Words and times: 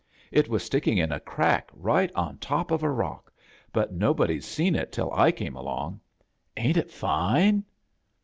It 0.31 0.49
was 0.49 0.63
sticking 0.63 0.97
in 0.97 1.11
a 1.11 1.19
crack 1.19 1.69
right 1.75 2.11
on 2.15 2.39
top 2.39 2.71
of 2.71 2.81
a 2.81 2.89
rock, 2.89 3.31
but 3.71 3.93
nobod/d 3.93 4.41
seen 4.41 4.73
it 4.73 4.91
till 4.91 5.13
I 5.13 5.31
came 5.31 5.55
along. 5.55 5.99
Ain't 6.57 6.77
it 6.77 6.89
fine?" 6.89 7.63